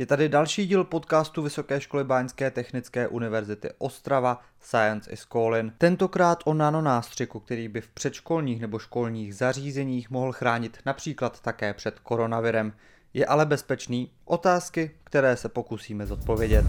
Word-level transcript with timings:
Je 0.00 0.06
tady 0.06 0.28
další 0.28 0.66
díl 0.66 0.84
podcastu 0.84 1.42
Vysoké 1.42 1.80
školy 1.80 2.04
Báňské 2.04 2.50
technické 2.50 3.08
univerzity 3.08 3.70
Ostrava 3.78 4.40
Science 4.60 5.10
is 5.10 5.24
Calling. 5.32 5.72
Tentokrát 5.78 6.38
o 6.44 6.54
nanonástřiku, 6.54 7.40
který 7.40 7.68
by 7.68 7.80
v 7.80 7.88
předškolních 7.88 8.60
nebo 8.60 8.78
školních 8.78 9.34
zařízeních 9.34 10.10
mohl 10.10 10.32
chránit 10.32 10.78
například 10.86 11.40
také 11.40 11.74
před 11.74 11.98
koronavirem. 11.98 12.72
Je 13.14 13.26
ale 13.26 13.46
bezpečný? 13.46 14.10
Otázky, 14.24 14.90
které 15.04 15.36
se 15.36 15.48
pokusíme 15.48 16.06
zodpovědět. 16.06 16.64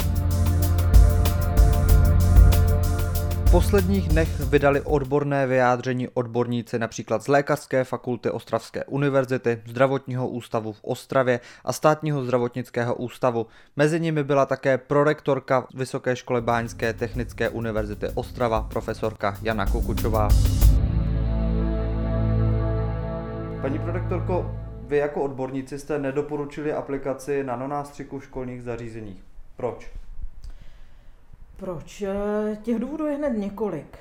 Posledních 3.52 4.09
dnech 4.09 4.39
vydali 4.39 4.82
odborné 4.82 5.47
vyjádření 5.47 6.07
odborníci 6.07 6.79
například 6.79 7.23
z 7.23 7.27
Lékařské 7.27 7.83
fakulty 7.83 8.29
Ostravské 8.29 8.86
univerzity, 8.86 9.61
Zdravotního 9.65 10.27
ústavu 10.27 10.73
v 10.73 10.79
Ostravě 10.82 11.39
a 11.65 11.73
Státního 11.73 12.23
zdravotnického 12.23 12.96
ústavu. 12.96 13.47
Mezi 13.75 14.00
nimi 14.00 14.23
byla 14.23 14.46
také 14.46 14.77
prorektorka 14.77 15.68
Vysoké 15.74 16.15
školy 16.15 16.41
Báňské 16.41 16.93
technické 16.93 17.50
univerzity 17.50 18.07
Ostrava, 18.15 18.61
profesorka 18.61 19.38
Jana 19.41 19.66
Kukučová. 19.66 20.29
Paní 23.61 23.79
prorektorko, 23.79 24.55
vy 24.88 24.97
jako 24.97 25.21
odborníci 25.21 25.79
jste 25.79 26.00
nedoporučili 26.00 26.74
aplikaci 26.74 27.43
nanonástřiku 27.43 28.19
v 28.19 28.24
školních 28.24 28.63
zařízeních. 28.63 29.24
Proč? 29.55 29.91
Proč? 31.59 32.02
Eh, 32.02 32.55
těch 32.61 32.80
důvodů 32.80 33.05
je 33.08 33.16
hned 33.16 33.30
několik. 33.30 33.97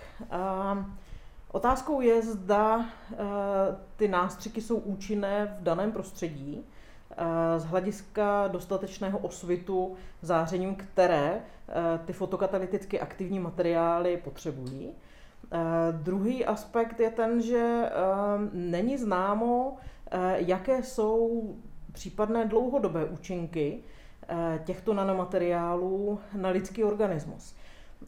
Otázkou 1.53 2.01
je, 2.01 2.23
zda 2.23 2.87
eh, 3.13 3.17
ty 3.97 4.09
nástřiky 4.09 4.61
jsou 4.61 4.77
účinné 4.77 5.57
v 5.61 5.63
daném 5.63 5.93
prostředí 5.93 6.65
eh, 7.11 7.61
z 7.61 7.65
hlediska 7.65 8.49
dostatečného 8.49 9.19
osvitu 9.19 9.97
zářením, 10.23 10.75
které 10.75 11.41
ty 12.05 12.13
fotokatalyticky 12.13 13.01
aktivní 13.01 13.39
materiály 13.39 14.17
potřebují. 14.17 14.93
Druhý 15.93 16.45
aspekt 16.45 17.01
je 17.01 17.11
ten, 17.11 17.43
že 17.43 17.91
není 18.53 18.99
známo, 18.99 19.77
jaké 20.37 20.83
jsou 20.83 21.57
případné 21.93 22.45
dlouhodobé 22.45 23.05
účinky 23.05 23.83
Eh, 23.83 24.07
těchto 24.65 24.95
nanomateriálů 24.95 26.21
na 26.35 26.49
lidský 26.49 26.85
organismus. 26.85 27.55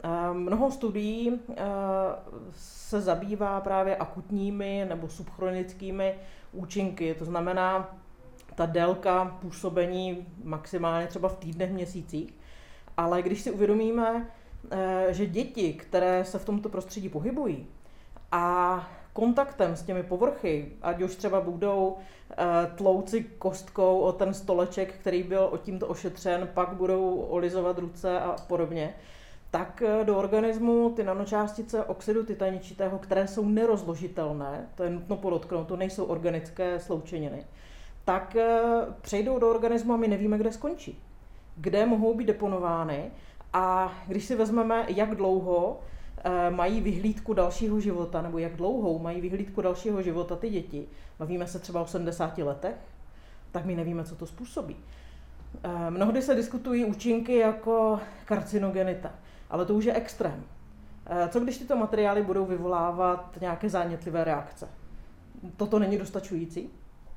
Eh, 0.03 0.33
mnoho 0.33 0.71
studií 0.71 1.39
eh, 1.49 1.55
se 2.51 3.01
zabývá 3.01 3.61
právě 3.61 3.95
akutními 3.95 4.85
nebo 4.89 5.09
subchronickými 5.09 6.15
účinky, 6.51 7.15
to 7.19 7.25
znamená 7.25 7.97
ta 8.55 8.65
délka 8.65 9.37
působení 9.41 10.27
maximálně 10.43 11.07
třeba 11.07 11.29
v 11.29 11.37
týdnech, 11.37 11.71
měsících. 11.71 12.33
Ale 12.97 13.21
když 13.21 13.41
si 13.41 13.51
uvědomíme, 13.51 14.27
že 15.09 15.25
děti, 15.25 15.73
které 15.73 16.25
se 16.25 16.39
v 16.39 16.45
tomto 16.45 16.69
prostředí 16.69 17.09
pohybují 17.09 17.67
a 18.31 18.87
kontaktem 19.13 19.75
s 19.75 19.83
těmi 19.83 20.03
povrchy, 20.03 20.71
ať 20.81 21.01
už 21.01 21.15
třeba 21.15 21.41
budou 21.41 21.97
eh, 21.97 22.45
tlouci 22.75 23.23
kostkou 23.23 23.99
o 23.99 24.11
ten 24.11 24.33
stoleček, 24.33 24.93
který 24.93 25.23
byl 25.23 25.49
o 25.51 25.57
tímto 25.57 25.87
ošetřen, 25.87 26.49
pak 26.53 26.69
budou 26.69 27.15
olizovat 27.15 27.77
ruce 27.77 28.19
a 28.19 28.35
podobně, 28.47 28.93
tak 29.51 29.83
eh, 29.85 30.05
do 30.05 30.17
organismu 30.17 30.89
ty 30.95 31.03
nanočástice 31.03 31.83
oxidu 31.83 32.23
titaničitého, 32.23 32.99
které 32.99 33.27
jsou 33.27 33.45
nerozložitelné, 33.45 34.69
to 34.75 34.83
je 34.83 34.89
nutno 34.89 35.17
podotknout, 35.17 35.67
to 35.67 35.77
nejsou 35.77 36.05
organické 36.05 36.79
sloučeniny, 36.79 37.45
tak 38.05 38.35
eh, 38.35 38.61
přejdou 39.01 39.39
do 39.39 39.49
organismu 39.49 39.93
a 39.93 39.97
my 39.97 40.07
nevíme, 40.07 40.37
kde 40.37 40.51
skončí. 40.51 41.01
Kde 41.55 41.85
mohou 41.85 42.13
být 42.13 42.25
deponovány 42.25 43.11
a 43.53 43.93
když 44.07 44.25
si 44.25 44.35
vezmeme, 44.35 44.85
jak 44.87 45.15
dlouho 45.15 45.79
mají 46.49 46.81
vyhlídku 46.81 47.33
dalšího 47.33 47.79
života, 47.79 48.21
nebo 48.21 48.37
jak 48.37 48.55
dlouhou 48.55 48.99
mají 48.99 49.21
vyhlídku 49.21 49.61
dalšího 49.61 50.01
života 50.01 50.35
ty 50.35 50.49
děti, 50.49 50.87
bavíme 51.19 51.47
se 51.47 51.59
třeba 51.59 51.81
o 51.81 51.87
70 51.87 52.37
letech, 52.37 52.75
tak 53.51 53.65
my 53.65 53.75
nevíme, 53.75 54.03
co 54.03 54.15
to 54.15 54.25
způsobí. 54.25 54.75
Eh, 55.63 55.91
mnohdy 55.91 56.21
se 56.21 56.35
diskutují 56.35 56.85
účinky 56.85 57.35
jako 57.35 57.99
karcinogenita, 58.25 59.11
ale 59.49 59.65
to 59.65 59.75
už 59.75 59.85
je 59.85 59.93
extrém. 59.93 60.43
Eh, 61.05 61.29
co 61.29 61.39
když 61.39 61.57
tyto 61.57 61.75
materiály 61.75 62.23
budou 62.23 62.45
vyvolávat 62.45 63.37
nějaké 63.41 63.69
zánětlivé 63.69 64.23
reakce? 64.23 64.67
Toto 65.57 65.79
není 65.79 65.97
dostačující? 65.97 66.69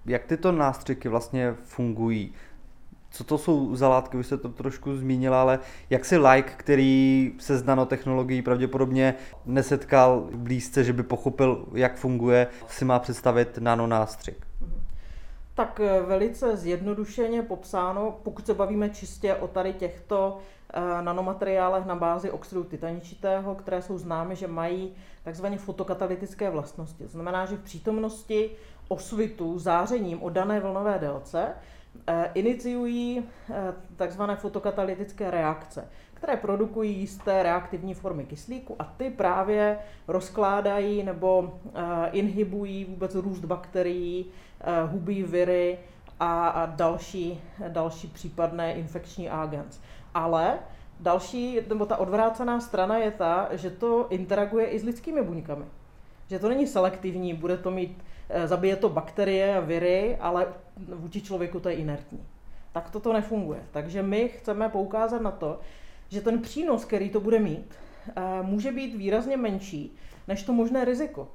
Jak 0.07 0.25
tyto 0.25 0.53
nástřiky 0.53 1.09
vlastně 1.09 1.55
fungují? 1.63 2.35
Co 3.15 3.25
to 3.25 3.39
jsou 3.39 3.77
za 3.77 3.89
látky, 3.89 4.17
vy 4.17 4.25
jste 4.25 4.37
to 4.37 4.49
trošku 4.49 4.97
zmínila, 4.97 5.41
ale 5.41 5.59
jak 5.91 6.05
si 6.05 6.19
like, 6.19 6.51
který 6.57 7.33
se 7.39 7.59
s 7.59 7.65
nanotechnologií 7.65 8.43
pravděpodobně 8.43 9.15
nesetkal 9.47 10.29
blízce, 10.35 10.85
že 10.85 10.93
by 10.93 11.03
pochopil, 11.03 11.67
jak 11.75 11.97
funguje, 11.97 12.47
si 12.69 12.85
má 12.85 12.99
představit 12.99 13.59
nanonástřik? 13.59 14.47
Tak 15.55 15.81
eh, 15.81 16.03
velice 16.03 16.57
zjednodušeně 16.57 17.43
popsáno, 17.43 18.19
pokud 18.23 18.47
se 18.47 18.55
bavíme 18.55 18.91
čistě 18.91 19.35
o 19.35 19.49
tady 19.49 19.73
těchto 19.73 20.39
eh, 20.73 21.03
nanomateriálech 21.03 21.87
na 21.87 21.95
bázi 21.95 22.31
oxidu 22.31 22.65
titaničitého, 22.65 23.55
které 23.55 23.83
jsou 23.83 23.99
známy, 23.99 24.37
že 24.37 24.47
mají 24.47 24.93
takzvané 25.25 25.59
fotokatalytické 25.59 26.51
vlastnosti. 26.51 27.05
To 27.05 27.11
znamená, 27.11 27.47
že 27.47 27.57
v 27.57 27.63
přítomnosti 27.63 28.51
osvitu 28.89 29.59
zářením 29.59 30.23
o 30.23 30.31
dané 30.31 30.61
vlnové 30.61 30.99
délce 30.99 31.47
iniciují 32.35 33.25
eh, 33.51 33.75
takzvané 33.97 34.37
fotokatalytické 34.37 35.31
reakce, 35.31 35.89
které 36.15 36.37
produkují 36.37 36.99
jisté 36.99 37.43
reaktivní 37.43 37.95
formy 37.95 38.25
kyslíku 38.25 38.77
a 38.79 38.85
ty 38.85 39.11
právě 39.11 39.79
rozkládají 40.09 41.03
nebo 41.03 41.59
eh, 41.75 42.11
inhibují 42.13 42.85
vůbec 42.85 43.15
růst 43.15 43.45
bakterií, 43.45 44.27
hubí 44.87 45.23
viry 45.23 45.79
a 46.21 46.67
další, 46.67 47.41
další 47.69 48.09
případné 48.09 48.75
infekční 48.75 49.31
agent. 49.31 49.81
Ale 50.15 50.59
další, 51.01 51.61
nebo 51.69 51.87
ta 51.87 51.97
odvrácená 51.97 52.61
strana 52.61 52.99
je 52.99 53.11
ta, 53.11 53.49
že 53.53 53.71
to 53.71 54.07
interaguje 54.11 54.67
i 54.67 54.79
s 54.79 54.85
lidskými 54.85 55.23
buňkami. 55.23 55.65
Že 56.31 56.39
to 56.39 56.49
není 56.49 56.67
selektivní, 56.67 57.35
bude 57.35 57.59
to 57.59 57.71
mít 57.71 58.03
Eh, 58.29 58.49
zabije 58.49 58.77
to 58.77 58.89
bakterie 58.89 59.57
a 59.57 59.61
viry, 59.61 60.17
ale 60.21 60.47
vůči 60.95 61.21
člověku 61.21 61.61
to 61.61 61.69
je 61.69 61.75
inertní. 61.75 62.27
Tak 62.73 62.91
toto 62.91 63.13
nefunguje. 63.13 63.63
Takže 63.71 64.03
my 64.03 64.29
chceme 64.29 64.69
poukázat 64.69 65.23
na 65.23 65.31
to, 65.31 65.61
že 66.09 66.21
ten 66.21 66.39
přínos, 66.43 66.85
který 66.85 67.11
to 67.11 67.21
bude 67.21 67.39
mít, 67.39 67.75
eh, 68.17 68.23
může 68.43 68.73
být 68.73 68.95
výrazně 68.95 69.37
menší 69.37 69.97
než 70.29 70.43
to 70.43 70.53
možné 70.53 70.85
riziko. 70.85 71.29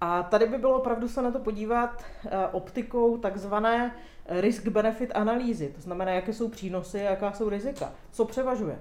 A 0.00 0.22
tady 0.22 0.46
by 0.46 0.58
bylo 0.58 0.78
opravdu 0.78 1.08
se 1.08 1.22
na 1.22 1.30
to 1.30 1.38
podívat 1.38 2.04
eh, 2.26 2.46
optikou 2.52 3.18
takzvané 3.18 3.94
risk-benefit 4.28 5.10
analýzy. 5.14 5.72
To 5.74 5.80
znamená, 5.80 6.12
jaké 6.12 6.32
jsou 6.32 6.48
přínosy 6.48 7.06
a 7.06 7.10
jaká 7.10 7.32
jsou 7.32 7.48
rizika. 7.48 7.92
Co 8.12 8.24
převažuje. 8.24 8.78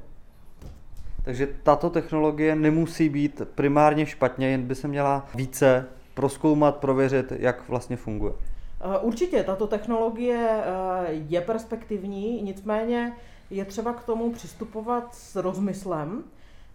Takže 1.23 1.47
tato 1.63 1.89
technologie 1.89 2.55
nemusí 2.55 3.09
být 3.09 3.41
primárně 3.55 4.05
špatně, 4.05 4.49
jen 4.49 4.63
by 4.63 4.75
se 4.75 4.87
měla 4.87 5.27
více 5.35 5.87
proskoumat, 6.13 6.75
prověřit, 6.75 7.31
jak 7.31 7.69
vlastně 7.69 7.97
funguje. 7.97 8.33
Eh, 8.81 8.99
určitě, 8.99 9.43
tato 9.43 9.67
technologie 9.67 10.49
eh, 10.49 11.13
je 11.13 11.41
perspektivní, 11.41 12.41
nicméně 12.41 13.13
je 13.49 13.65
třeba 13.65 13.93
k 13.93 14.03
tomu 14.03 14.31
přistupovat 14.31 15.15
s 15.15 15.35
rozmyslem, 15.35 16.23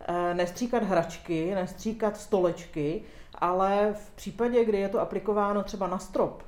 eh, 0.01 0.35
nestříkat 0.35 0.83
hračky, 0.83 1.55
nestříkat 1.55 2.17
stolečky, 2.17 3.03
ale 3.35 3.95
v 3.99 4.11
případě, 4.11 4.65
kdy 4.65 4.79
je 4.79 4.89
to 4.89 5.01
aplikováno 5.01 5.63
třeba 5.63 5.87
na 5.87 5.99
strop, 5.99 6.43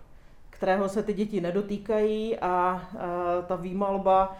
kterého 0.50 0.88
se 0.88 1.02
ty 1.02 1.12
děti 1.12 1.40
nedotýkají 1.40 2.38
a 2.38 2.82
ta 3.46 3.56
výmalba 3.56 4.36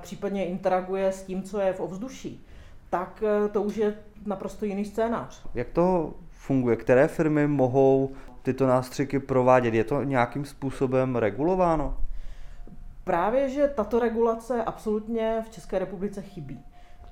případně 0.00 0.46
interaguje 0.46 1.12
s 1.12 1.22
tím, 1.22 1.42
co 1.42 1.60
je 1.60 1.72
v 1.72 1.80
ovzduší, 1.80 2.46
tak 2.90 3.22
to 3.52 3.62
už 3.62 3.76
je 3.76 3.94
naprosto 4.26 4.64
jiný 4.64 4.84
scénář. 4.84 5.42
Jak 5.54 5.68
to 5.68 6.14
funguje? 6.30 6.76
Které 6.76 7.08
firmy 7.08 7.46
mohou 7.46 8.10
tyto 8.42 8.66
nástřiky 8.66 9.18
provádět? 9.18 9.74
Je 9.74 9.84
to 9.84 10.02
nějakým 10.02 10.44
způsobem 10.44 11.16
regulováno? 11.16 11.96
Právě, 13.04 13.48
že 13.48 13.68
tato 13.68 13.98
regulace 13.98 14.64
absolutně 14.64 15.42
v 15.46 15.50
České 15.50 15.78
republice 15.78 16.22
chybí. 16.22 16.60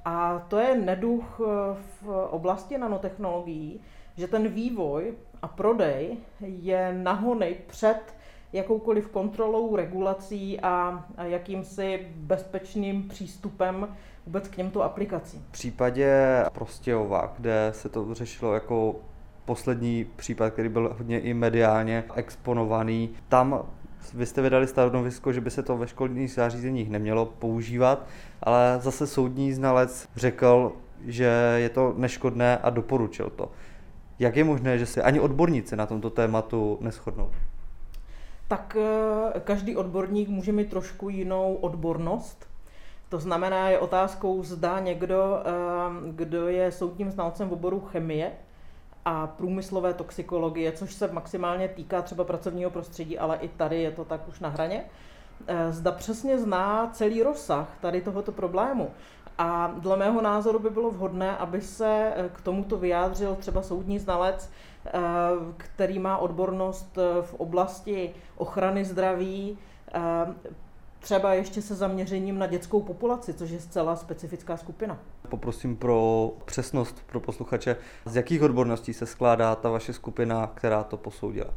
A 0.05 0.39
to 0.49 0.59
je 0.59 0.77
neduch 0.77 1.41
eh, 1.41 1.77
v 2.03 2.27
oblasti 2.31 2.79
nanotechnologií, 2.79 3.81
že 4.17 4.29
ten 4.29 4.49
vývoj 4.49 5.15
a 5.43 5.49
prodej 5.49 6.17
je 6.41 6.93
nahony 7.03 7.57
před 7.67 8.01
jakoukoliv 8.53 9.09
kontrolou, 9.09 9.77
regulací 9.77 10.61
a 10.61 11.07
jakýmsi 11.23 12.07
bezpečným 12.17 13.09
přístupem 13.09 13.89
vůbec 14.27 14.49
k 14.49 14.57
těmto 14.57 14.83
aplikacím. 14.83 15.45
V 15.49 15.53
případě 15.53 16.43
Prostějova, 16.53 17.35
kde 17.39 17.69
se 17.75 17.89
to 17.89 18.15
řešilo 18.15 18.55
jako 18.55 18.97
poslední 19.45 20.07
případ, 20.17 20.51
který 20.51 20.69
byl 20.69 20.95
hodně 20.99 21.21
i 21.21 21.35
mediálně 21.35 22.05
exponovaný. 22.15 23.11
Tam 23.29 23.63
Vy 24.15 24.27
jste 24.27 24.43
vydali 24.43 24.67
stanovisko, 24.67 25.33
že 25.33 25.41
by 25.41 25.51
se 25.51 25.63
to 25.63 25.77
ve 25.77 25.89
školních 25.89 26.33
zařízeních 26.33 26.91
nemělo 26.91 27.27
používat, 27.27 28.07
ale 28.43 28.79
zase 28.83 29.07
soudní 29.07 29.53
znalec 29.53 30.09
řekl, 30.17 30.73
že 31.07 31.55
je 31.57 31.69
to 31.69 31.95
neškodné 31.97 32.59
a 32.59 32.71
doporučil 32.71 33.31
to. 33.31 33.51
Jak 34.19 34.37
je 34.37 34.45
možné, 34.45 34.79
že 34.79 34.87
si 34.87 35.03
ani 35.03 35.21
odborníci 35.21 35.77
na 35.77 35.87
tomto 35.87 36.11
tématu 36.11 36.79
neschodnou? 36.81 37.31
Tak 38.49 38.77
eh, 38.77 39.41
každý 39.41 39.77
odborník 39.77 40.29
může 40.29 40.53
mít 40.53 40.71
trošku 40.71 41.09
jinou 41.09 41.55
odbornost. 41.55 42.49
To 43.09 43.21
znamená, 43.21 43.69
je 43.69 43.79
otázkou, 43.79 44.43
zda 44.43 44.81
někdo, 44.81 45.43
eh, 45.45 45.51
kdo 46.13 46.49
je 46.49 46.73
soudním 46.73 47.11
znalcem 47.11 47.49
v 47.49 47.53
oboru 47.53 47.81
chemie 47.81 48.33
a 49.05 49.27
průmyslové 49.27 49.95
toxikologie, 49.95 50.73
což 50.73 50.95
se 50.95 51.13
maximálně 51.13 51.69
týká 51.69 52.03
třeba 52.03 52.25
pracovního 52.25 52.71
prostředí, 52.71 53.19
ale 53.19 53.37
i 53.37 53.49
tady 53.49 53.83
je 53.83 53.91
to 53.91 54.05
tak 54.05 54.29
už 54.29 54.41
na 54.41 54.49
hraně, 54.49 54.85
eh, 55.47 55.73
zda 55.73 55.93
přesně 55.93 56.39
zná 56.39 56.91
celý 56.93 57.23
rozsah 57.23 57.77
tady 57.81 58.01
tohoto 58.01 58.33
problému. 58.33 58.91
A 59.39 59.75
dle 59.79 59.97
mého 59.97 60.23
názoru 60.23 60.59
by 60.59 60.71
bylo 60.71 60.91
vhodné, 60.91 61.37
aby 61.37 61.61
se 61.61 62.13
k 62.33 62.41
tomuto 62.41 62.77
vyjádřil 62.77 63.35
třeba 63.35 63.63
soudní 63.63 63.99
znalec, 63.99 64.51
který 65.57 65.99
má 65.99 66.19
odbornost 66.19 66.99
v 67.23 67.35
oblasti 67.35 68.15
ochrany 68.37 68.85
zdraví, 68.85 69.59
třeba 70.99 71.35
ještě 71.35 71.63
se 71.63 71.75
zaměřením 71.75 72.39
na 72.39 72.47
dětskou 72.47 72.83
populaci, 72.83 73.35
což 73.35 73.51
je 73.51 73.61
zcela 73.61 73.97
specifická 73.97 74.57
skupina. 74.57 74.99
Poprosím 75.29 75.77
pro 75.77 76.31
přesnost 76.45 77.03
pro 77.07 77.21
posluchače, 77.21 77.77
z 78.05 78.17
jakých 78.17 78.43
odborností 78.43 78.95
se 78.95 79.07
skládá 79.07 79.55
ta 79.55 79.71
vaše 79.71 79.93
skupina, 79.93 80.51
která 80.55 80.85
to 80.85 80.97
posoudila? 80.97 81.51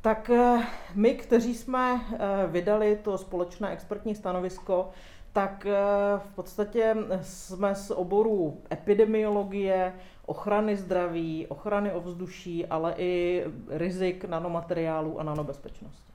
Tak 0.00 0.30
eh, 0.30 0.62
my, 0.94 1.14
kteří 1.14 1.54
jsme 1.54 2.00
eh, 2.12 2.18
vydali 2.46 2.98
to 3.02 3.18
společné 3.18 3.70
expertní 3.70 4.14
stanovisko, 4.14 4.90
tak 5.32 5.66
eh, 5.66 5.74
v 6.18 6.34
podstatě 6.34 6.96
jsme 7.22 7.74
z 7.74 7.90
oboru 7.90 8.60
epidemiologie, 8.72 9.92
ochrany 10.26 10.76
zdraví, 10.76 11.46
ochrany 11.46 11.92
ovzduší, 11.92 12.66
ale 12.66 12.94
i 12.98 13.44
rizik 13.68 14.24
nanomateriálů 14.24 15.20
a 15.20 15.22
nanobezpečnosti. 15.22 16.12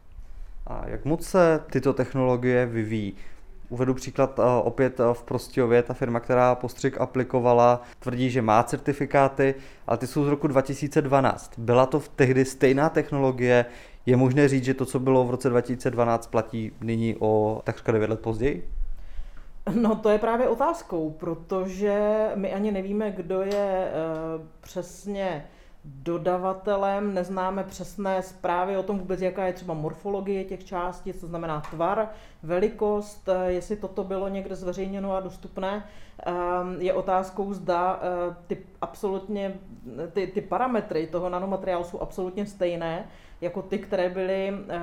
A 0.68 0.84
jak 0.88 1.06
moc 1.06 1.24
se 1.24 1.64
tyto 1.72 1.94
technologie 1.94 2.66
vyvíjí? 2.66 3.16
Uvedu 3.70 3.94
příklad 3.94 4.40
eh, 4.40 4.44
opět 4.64 5.00
eh, 5.00 5.04
v 5.14 5.24
Prostějově, 5.24 5.84
ta 5.84 5.94
firma, 5.94 6.20
která 6.20 6.56
postřik 6.56 7.02
aplikovala, 7.02 7.82
tvrdí, 8.00 8.30
že 8.30 8.42
má 8.42 8.64
certifikáty, 8.64 9.56
ale 9.88 9.98
ty 9.98 10.08
jsou 10.08 10.26
z 10.26 10.28
roku 10.28 10.48
2012. 10.48 11.60
Byla 11.60 11.86
to 11.86 12.00
v 12.00 12.10
tehdy 12.10 12.46
stejná 12.46 12.90
technologie? 12.90 13.66
Je 14.06 14.18
možné 14.18 14.48
říct, 14.48 14.64
že 14.64 14.74
to, 14.74 14.86
co 14.86 15.00
bylo 15.00 15.26
v 15.26 15.30
roce 15.30 15.50
2012, 15.50 16.28
platí 16.28 16.72
nyní 16.82 17.16
o 17.20 17.62
takřka 17.64 17.92
9 17.92 18.10
let 18.10 18.20
později? 18.20 18.70
No 19.74 19.96
to 19.96 20.10
je 20.10 20.18
právě 20.18 20.50
otázkou, 20.50 21.10
protože 21.10 22.30
my 22.36 22.54
ani 22.54 22.72
nevíme, 22.72 23.12
kdo 23.12 23.42
je 23.42 23.92
uh, 24.38 24.46
přesně 24.62 25.48
dodavatelem, 25.86 27.14
neznáme 27.14 27.64
přesné 27.64 28.22
zprávy 28.22 28.78
o 28.78 28.84
tom 28.84 29.00
vůbec, 29.00 29.22
jaká 29.22 29.46
je 29.48 29.54
třeba 29.54 29.74
morfologie 29.74 30.44
těch 30.44 30.66
částic, 30.66 31.20
to 31.22 31.28
znamená 31.28 31.62
tvar, 31.62 32.10
velikost, 32.44 33.30
eh, 33.30 33.52
jestli 33.52 33.76
toto 33.76 34.04
bylo 34.04 34.28
někde 34.28 34.56
zveřejněno 34.56 35.16
a 35.16 35.20
dostupné. 35.20 35.86
Ehm, 36.20 36.78
je 36.80 36.94
otázkou, 36.94 37.54
zda 37.54 38.00
eh, 38.02 38.36
ty 38.48 38.58
absolutně, 38.82 39.54
ty, 40.14 40.28
ty 40.28 40.42
parametry 40.42 41.08
toho 41.08 41.30
nanomateriálu 41.30 41.84
jsou 41.84 42.00
absolutně 42.00 42.46
stejné, 42.46 43.06
jako 43.42 43.62
ty, 43.62 43.80
které 43.80 44.10
byly 44.10 44.54
eh, 44.70 44.80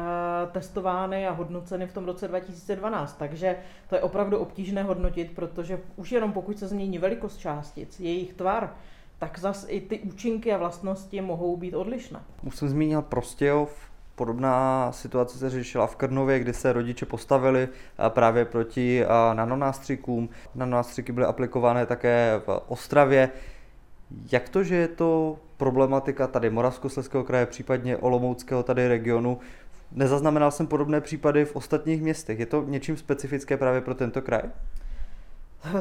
testovány 0.52 1.28
a 1.28 1.32
hodnoceny 1.32 1.86
v 1.86 1.92
tom 1.92 2.04
roce 2.04 2.28
2012. 2.28 3.18
Takže 3.18 3.56
to 3.88 3.94
je 3.94 4.02
opravdu 4.02 4.38
obtížné 4.38 4.82
hodnotit, 4.82 5.34
protože 5.34 5.80
už 5.96 6.12
jenom 6.12 6.32
pokud 6.32 6.58
se 6.58 6.68
změní 6.68 6.98
velikost 6.98 7.36
částic, 7.36 8.00
jejich 8.00 8.32
tvar, 8.34 8.70
tak 9.22 9.38
zas 9.38 9.66
i 9.68 9.80
ty 9.80 9.98
účinky 9.98 10.52
a 10.52 10.56
vlastnosti 10.56 11.20
mohou 11.20 11.56
být 11.56 11.74
odlišné. 11.74 12.20
Už 12.42 12.56
jsem 12.56 12.68
zmínil 12.68 13.02
Prostějov, 13.02 13.70
Podobná 14.14 14.92
situace 14.92 15.38
se 15.38 15.50
řešila 15.50 15.86
v 15.86 15.96
Krnově, 15.96 16.38
kdy 16.38 16.52
se 16.52 16.72
rodiče 16.72 17.06
postavili 17.06 17.68
eh, 17.68 18.10
právě 18.10 18.44
proti 18.44 19.04
eh, 19.04 19.34
nanonástřikům. 19.34 20.28
Nanonástřiky 20.54 21.12
byly 21.12 21.26
aplikované 21.26 21.86
také 21.86 22.40
v 22.46 22.62
Ostravě. 22.68 23.30
Jak 24.32 24.48
to, 24.48 24.64
že 24.64 24.74
je 24.74 24.88
to 24.88 25.38
problematika 25.56 26.26
tady 26.26 26.50
Moravskoslezského 26.50 27.24
kraje, 27.24 27.46
případně 27.46 27.96
Olomouckého 27.96 28.62
tady 28.62 28.88
regionu, 28.88 29.38
nezaznamenal 29.92 30.50
jsem 30.50 30.66
podobné 30.66 31.00
případy 31.00 31.44
v 31.44 31.56
ostatních 31.56 32.02
městech. 32.02 32.38
Je 32.38 32.46
to 32.46 32.64
něčím 32.66 32.96
specifické 32.96 33.56
právě 33.56 33.80
pro 33.80 33.94
tento 33.94 34.22
kraj? 34.22 34.42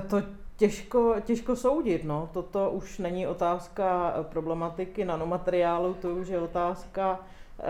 To 0.07 0.23
těžko, 0.61 1.15
těžko 1.25 1.55
soudit. 1.55 2.03
No. 2.03 2.29
Toto 2.33 2.71
už 2.71 2.97
není 2.97 3.27
otázka 3.27 4.13
problematiky 4.29 5.05
nanomateriálu, 5.05 5.93
to 5.93 6.09
už 6.09 6.27
je 6.27 6.39
otázka 6.39 7.19
eh, 7.59 7.63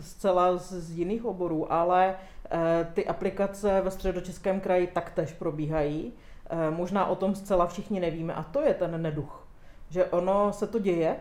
zcela 0.00 0.56
z, 0.56 0.90
jiných 0.90 1.24
oborů, 1.24 1.72
ale 1.72 2.14
eh, 2.50 2.88
ty 2.94 3.06
aplikace 3.06 3.80
ve 3.80 3.90
středočeském 3.90 4.60
kraji 4.60 4.86
taktéž 4.86 5.32
probíhají. 5.32 6.12
Eh, 6.50 6.70
možná 6.70 7.06
o 7.06 7.16
tom 7.16 7.34
zcela 7.34 7.66
všichni 7.66 8.00
nevíme 8.00 8.34
a 8.34 8.42
to 8.42 8.60
je 8.60 8.74
ten 8.74 9.02
neduch. 9.02 9.46
Že 9.90 10.04
ono 10.04 10.52
se 10.52 10.66
to 10.66 10.78
děje, 10.78 11.16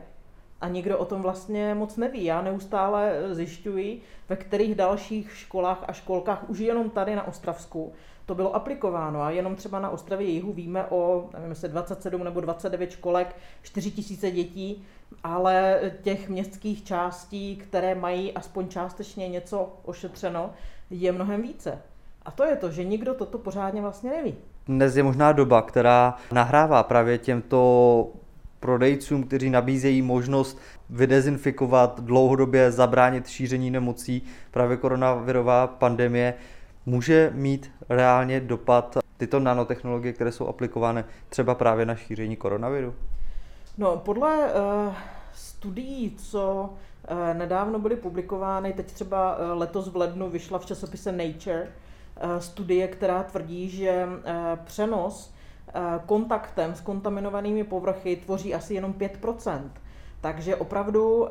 a 0.61 0.67
nikdo 0.67 0.97
o 0.97 1.05
tom 1.05 1.21
vlastně 1.21 1.75
moc 1.75 1.97
neví. 1.97 2.23
Já 2.23 2.41
neustále 2.41 3.19
zjišťuji, 3.31 4.01
ve 4.29 4.35
kterých 4.35 4.75
dalších 4.75 5.37
školách 5.37 5.83
a 5.87 5.93
školkách, 5.93 6.49
už 6.49 6.59
jenom 6.59 6.89
tady 6.89 7.15
na 7.15 7.27
Ostravsku, 7.27 7.93
to 8.25 8.35
bylo 8.35 8.55
aplikováno 8.55 9.21
a 9.21 9.31
jenom 9.31 9.55
třeba 9.55 9.79
na 9.79 9.89
Ostravě 9.89 10.27
Jihu 10.27 10.53
víme 10.53 10.85
o 10.89 11.29
nevím, 11.33 11.49
jestli 11.49 11.69
27 11.69 12.23
nebo 12.23 12.41
29 12.41 12.91
školek, 12.91 13.35
4 13.61 13.91
tisíce 13.91 14.31
dětí, 14.31 14.85
ale 15.23 15.79
těch 16.01 16.29
městských 16.29 16.83
částí, 16.83 17.55
které 17.55 17.95
mají 17.95 18.33
aspoň 18.33 18.67
částečně 18.67 19.29
něco 19.29 19.73
ošetřeno, 19.85 20.49
je 20.89 21.11
mnohem 21.11 21.41
více. 21.41 21.81
A 22.25 22.31
to 22.31 22.43
je 22.43 22.55
to, 22.55 22.71
že 22.71 22.83
nikdo 22.83 23.13
toto 23.13 23.37
pořádně 23.37 23.81
vlastně 23.81 24.09
neví. 24.09 24.35
Dnes 24.67 24.95
je 24.95 25.03
možná 25.03 25.31
doba, 25.31 25.61
která 25.61 26.15
nahrává 26.31 26.83
právě 26.83 27.17
těmto 27.17 28.07
prodejcům, 28.61 29.23
kteří 29.23 29.49
nabízejí 29.49 30.01
možnost 30.01 30.59
vydezinfikovat, 30.89 31.99
dlouhodobě 31.99 32.71
zabránit 32.71 33.27
šíření 33.27 33.71
nemocí, 33.71 34.23
právě 34.51 34.77
koronavirová 34.77 35.67
pandemie 35.67 36.33
může 36.85 37.31
mít 37.33 37.71
reálně 37.89 38.39
dopad 38.39 38.97
tyto 39.17 39.39
nanotechnologie, 39.39 40.13
které 40.13 40.31
jsou 40.31 40.47
aplikovány 40.47 41.03
třeba 41.29 41.55
právě 41.55 41.85
na 41.85 41.95
šíření 41.95 42.35
koronaviru? 42.35 42.93
No, 43.77 43.97
podle 43.97 44.53
uh, 44.53 44.93
studií, 45.33 46.15
co 46.17 46.69
uh, 47.11 47.37
nedávno 47.37 47.79
byly 47.79 47.95
publikovány, 47.95 48.73
teď 48.73 48.91
třeba 48.91 49.37
uh, 49.37 49.59
letos 49.59 49.87
v 49.87 49.95
lednu 49.95 50.29
vyšla 50.29 50.59
v 50.59 50.65
časopise 50.65 51.11
Nature 51.11 51.61
uh, 51.63 52.37
studie, 52.39 52.87
která 52.87 53.23
tvrdí, 53.23 53.69
že 53.69 54.05
uh, 54.05 54.21
přenos 54.63 55.33
kontaktem 56.05 56.75
s 56.75 56.81
kontaminovanými 56.81 57.63
povrchy 57.63 58.15
tvoří 58.15 58.53
asi 58.53 58.73
jenom 58.73 58.93
5%. 58.93 59.61
Takže 60.21 60.55
opravdu 60.55 61.27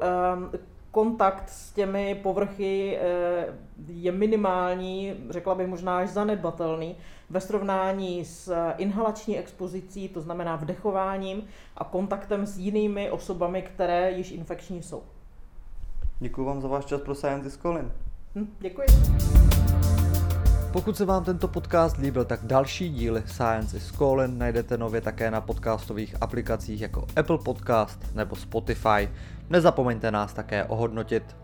kontakt 0.91 1.49
s 1.49 1.73
těmi 1.73 2.15
povrchy 2.23 2.99
eh, 2.99 3.47
je 3.89 4.13
minimální, 4.13 5.15
řekla 5.31 5.55
bych 5.55 5.67
možná 5.67 5.99
až 5.99 6.09
zanedbatelný, 6.09 6.97
ve 7.31 7.41
srovnání 7.41 8.25
s 8.25 8.55
inhalační 8.77 9.39
expozicí, 9.39 10.09
to 10.09 10.21
znamená 10.21 10.57
vdechováním 10.57 11.43
a 11.77 11.85
kontaktem 11.85 12.47
s 12.47 12.59
jinými 12.59 13.11
osobami, 13.11 13.63
které 13.63 14.13
již 14.13 14.31
infekční 14.31 14.83
jsou. 14.83 15.03
Děkuji 16.19 16.45
vám 16.45 16.61
za 16.61 16.69
váš 16.69 16.85
čas 16.85 17.01
pro 17.01 17.15
Science 17.15 17.49
is. 17.49 17.59
Hm, 18.35 18.55
děkuji. 18.61 18.87
Pokud 20.73 20.97
se 20.97 21.05
vám 21.05 21.25
tento 21.25 21.49
podcast 21.49 21.97
líbil, 21.97 22.25
tak 22.25 22.41
další 22.43 22.91
díly 22.91 23.23
Science 23.27 23.77
is 23.77 23.93
Calling 23.93 24.39
najdete 24.39 24.79
nově 24.79 25.01
také 25.01 25.31
na 25.31 25.41
podcastových 25.41 26.17
aplikacích 26.21 26.81
jako 26.81 27.07
Apple 27.17 27.39
Podcast 27.39 28.15
nebo 28.15 28.37
Spotify. 28.37 29.11
Nezapomeňte 29.51 30.11
nás 30.11 30.33
také 30.33 30.65
ohodnotit 30.65 31.37